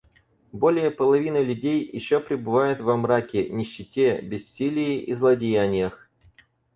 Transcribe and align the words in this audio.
Более 0.51 0.89
половины 0.89 1.43
людей 1.43 1.87
еще 1.87 2.19
пребывают 2.19 2.81
во 2.81 2.97
мраке, 2.97 3.47
нищете, 3.51 4.19
бессилии 4.21 4.99
и 4.99 5.13
злодеяниях. 5.13 6.09